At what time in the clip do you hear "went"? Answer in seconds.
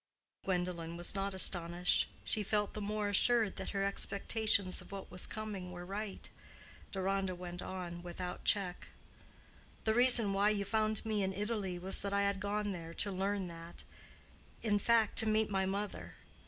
7.35-7.61